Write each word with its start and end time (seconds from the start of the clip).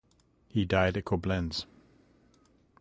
He 0.49 0.65
died 0.65 0.97
at 0.97 1.05
Koblenz. 1.05 1.65